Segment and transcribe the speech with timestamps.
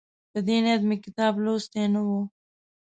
[0.31, 2.21] په دې نیت مې کتاب لوستی نه وو.